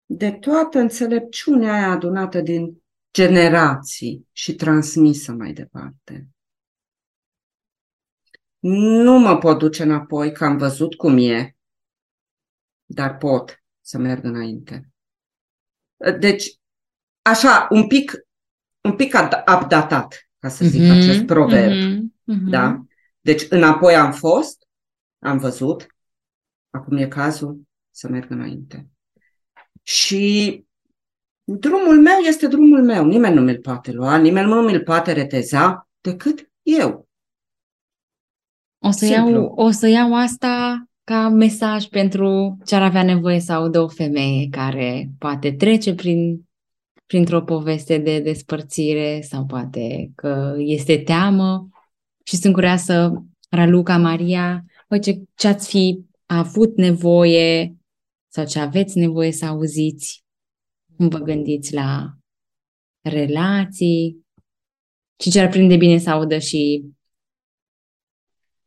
[0.05, 2.83] de toată înțelepciunea aia adunată din
[3.13, 6.29] generații și transmisă mai departe.
[8.59, 11.57] Nu mă pot duce înapoi, că am văzut cum e,
[12.95, 14.91] dar pot să merg înainte.
[16.19, 16.61] Deci,
[17.23, 18.13] așa, un pic,
[18.81, 19.15] un pic
[19.55, 21.73] updatat, ca să zic mm-hmm, acest proverb.
[21.73, 22.85] Mm-hmm, Da?
[23.21, 24.69] Deci înapoi am fost,
[25.19, 25.87] am văzut,
[26.71, 28.89] acum e cazul să merg înainte.
[29.83, 30.65] Și
[31.45, 35.89] drumul meu este drumul meu, nimeni nu mi-l poate lua, nimeni nu mi-l poate reteza
[36.01, 37.09] decât eu.
[38.79, 43.53] O să, iau, o să iau asta ca mesaj pentru ce ar avea nevoie să
[43.53, 46.49] audă o femeie care poate trece prin,
[47.07, 51.69] printr-o poveste de despărțire sau poate că este teamă
[52.25, 57.77] și sunt curioasă, Raluca, Maria, uite, ce ați fi avut nevoie
[58.29, 60.25] sau ce aveți nevoie să auziți
[60.97, 62.17] cum vă gândiți la
[63.01, 64.27] relații
[65.23, 66.85] și ce ar prinde bine să audă și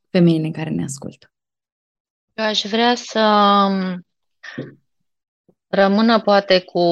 [0.09, 1.34] femeile care ne ascultă.
[2.37, 3.19] Eu aș vrea să
[3.69, 4.05] um,
[5.67, 6.83] rămână poate cu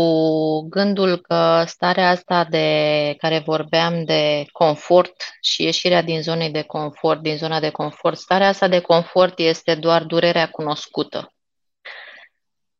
[0.69, 7.21] gândul că starea asta de care vorbeam de confort și ieșirea din zonei de confort,
[7.21, 11.33] din zona de confort, starea asta de confort este doar durerea cunoscută.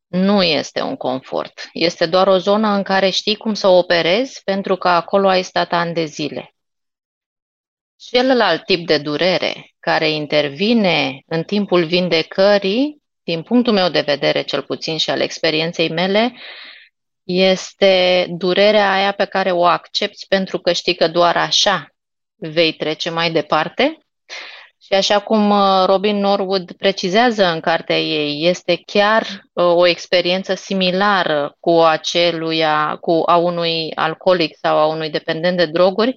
[0.06, 1.68] Nu este un confort.
[1.72, 5.72] Este doar o zonă în care știi cum să operezi pentru că acolo ai stat
[5.72, 6.53] ani de zile.
[8.06, 14.62] Celălalt tip de durere care intervine în timpul vindecării, din punctul meu de vedere cel
[14.62, 16.34] puțin și al experienței mele,
[17.22, 21.88] este durerea aia pe care o accepti pentru că știi că doar așa
[22.34, 23.98] vei trece mai departe.
[24.82, 30.54] Și așa cum uh, Robin Norwood precizează în cartea ei, este chiar uh, o experiență
[30.54, 36.16] similară cu aceluia, cu a unui alcoolic sau a unui dependent de droguri,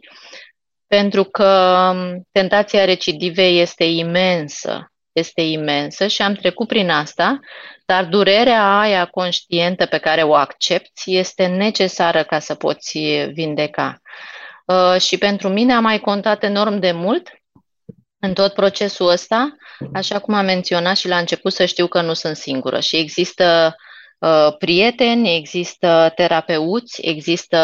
[0.87, 1.45] pentru că
[1.93, 7.39] um, tentația recidivei este imensă, este imensă și am trecut prin asta,
[7.85, 12.99] dar durerea aia conștientă pe care o accepti este necesară ca să poți
[13.33, 14.01] vindeca.
[14.65, 17.29] Uh, și pentru mine a mai contat enorm de mult
[18.19, 19.55] în tot procesul ăsta,
[19.93, 23.75] așa cum am menționat și la început, să știu că nu sunt singură și există
[23.75, 23.86] uh,
[24.57, 27.57] prieteni, există terapeuți, există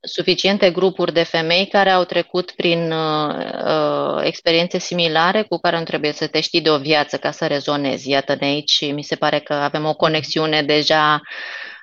[0.00, 3.34] suficiente grupuri de femei care au trecut prin uh,
[3.64, 7.46] uh, experiențe similare cu care nu trebuie să te știi de o viață ca să
[7.46, 8.10] rezonezi.
[8.10, 11.20] Iată-ne aici și mi se pare că avem o conexiune deja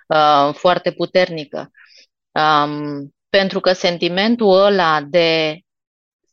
[0.08, 1.72] uh, foarte puternică.
[2.32, 5.60] Um, pentru că sentimentul ăla de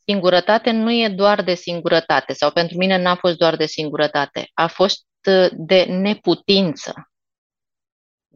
[0.05, 4.67] singurătate nu e doar de singurătate sau pentru mine n-a fost doar de singurătate, a
[4.67, 5.05] fost
[5.53, 6.95] de neputință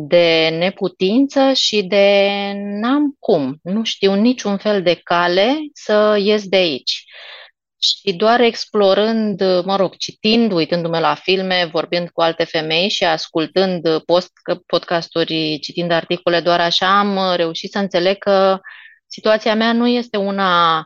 [0.08, 6.56] de neputință și de n-am cum, nu știu niciun fel de cale să ies de
[6.56, 7.04] aici.
[7.78, 13.98] Și doar explorând, mă rog, citind, uitându-mă la filme, vorbind cu alte femei și ascultând
[13.98, 14.32] post,
[14.66, 18.58] podcasturi, citind articole, doar așa am reușit să înțeleg că
[19.06, 20.78] situația mea nu este una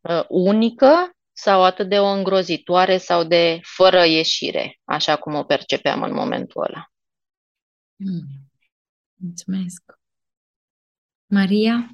[0.00, 6.02] uh, unică sau atât de o îngrozitoare sau de fără ieșire, așa cum o percepeam
[6.02, 6.90] în momentul ăla.
[7.96, 8.50] Mm.
[9.14, 9.82] Mulțumesc.
[11.26, 11.90] Maria?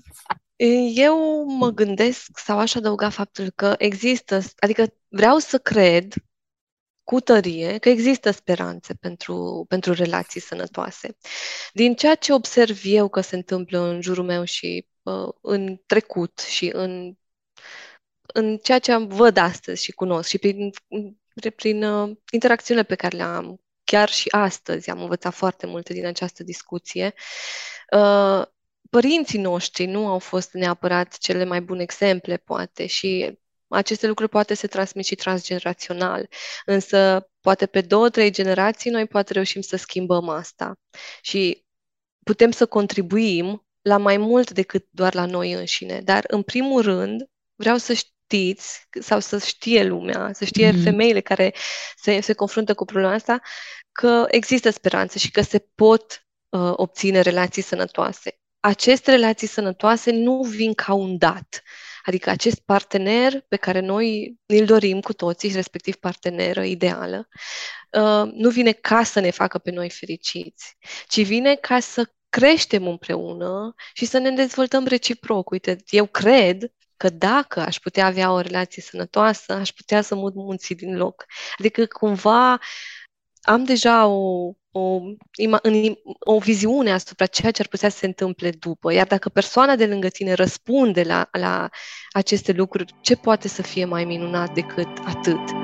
[0.95, 6.15] Eu mă gândesc sau aș adăuga faptul că există, adică vreau să cred
[7.05, 11.17] cu tărie că există speranțe pentru, pentru relații sănătoase.
[11.73, 16.39] Din ceea ce observ eu că se întâmplă în jurul meu și uh, în trecut
[16.39, 17.15] și în,
[18.27, 20.71] în ceea ce am văd astăzi și cunosc și prin,
[21.57, 23.62] prin uh, interacțiunile pe care le am
[23.93, 27.15] chiar și astăzi am învățat foarte multe din această discuție.
[27.97, 28.43] Uh,
[28.91, 33.39] părinții noștri nu au fost neapărat cele mai bune exemple, poate, și
[33.69, 36.29] aceste lucruri poate se transmit și transgenerațional,
[36.65, 40.79] însă poate pe două, trei generații noi poate reușim să schimbăm asta
[41.23, 41.65] și
[42.23, 46.01] putem să contribuim la mai mult decât doar la noi înșine.
[46.01, 47.23] Dar, în primul rând,
[47.55, 47.93] vreau să
[48.33, 50.83] știți sau să știe lumea, să știe mm-hmm.
[50.83, 51.55] femeile care
[51.97, 53.41] se, se confruntă cu problema asta,
[53.93, 58.41] că există speranță și că se pot uh, obține relații sănătoase.
[58.61, 61.63] Aceste relații sănătoase nu vin ca un dat.
[62.05, 67.29] Adică acest partener pe care noi îl dorim cu toții, respectiv parteneră ideală,
[67.91, 70.77] uh, nu vine ca să ne facă pe noi fericiți,
[71.09, 75.51] ci vine ca să creștem împreună și să ne dezvoltăm reciproc.
[75.51, 76.73] Uite, eu cred
[77.03, 81.25] că dacă aș putea avea o relație sănătoasă, aș putea să mut munții din loc.
[81.59, 82.59] Adică cumva
[83.41, 85.01] am deja o, o,
[86.19, 88.93] o viziune asupra ceea ce ar putea să se întâmple după.
[88.93, 91.69] Iar dacă persoana de lângă tine răspunde la, la
[92.11, 95.62] aceste lucruri, ce poate să fie mai minunat decât atât?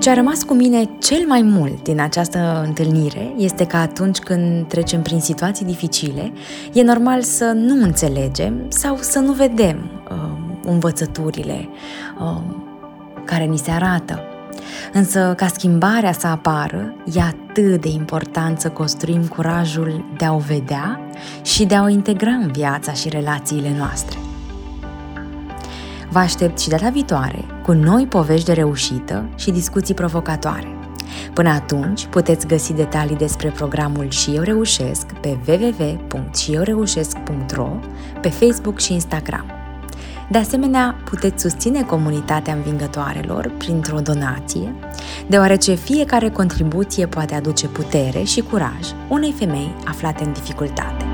[0.00, 4.68] Ce a rămas cu mine cel mai mult din această întâlnire este că atunci când
[4.68, 6.32] trecem prin situații dificile,
[6.72, 10.16] e normal să nu înțelegem sau să nu vedem uh,
[10.64, 11.68] învățăturile
[12.20, 12.40] uh,
[13.24, 14.20] care ni se arată.
[14.92, 20.38] Însă, ca schimbarea să apară, e atât de important să construim curajul de a o
[20.38, 21.00] vedea
[21.42, 24.18] și de a o integra în viața și relațiile noastre.
[26.12, 30.74] Vă aștept și data viitoare cu noi povești de reușită și discuții provocatoare.
[31.34, 37.68] Până atunci, puteți găsi detalii despre programul Și Eu Reușesc pe www.șieureușesc.ro,
[38.20, 39.44] pe Facebook și Instagram.
[40.30, 44.74] De asemenea, puteți susține comunitatea învingătoarelor printr-o donație,
[45.26, 51.04] deoarece fiecare contribuție poate aduce putere și curaj unei femei aflate în dificultate.